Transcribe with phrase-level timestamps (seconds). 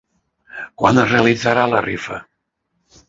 [0.81, 2.19] Quan es realitzarà la rifa?